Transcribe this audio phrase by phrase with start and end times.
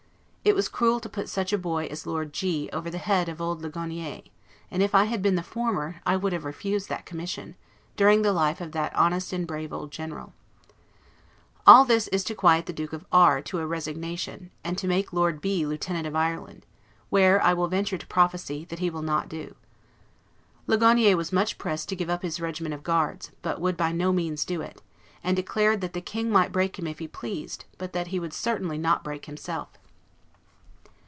[0.43, 3.39] It was cruel to put such a boy as Lord G over the head of
[3.39, 4.23] old Ligonier;
[4.71, 7.53] and if I had been the former, I would have refused that commission,
[7.95, 10.33] during the life of that honest and brave old general.
[11.67, 15.41] All this to quiet the Duke of R to a resignation, and to make Lord
[15.41, 16.65] B Lieutenant of Ireland,
[17.11, 19.53] where, I will venture to prophesy, that he will not do.
[20.65, 24.11] Ligonier was much pressed to give up his regiment of guards, but would by no
[24.11, 24.81] means do it;
[25.23, 28.33] and declared that the King might break him if he pleased, but that he would
[28.33, 29.77] certainly not break himself.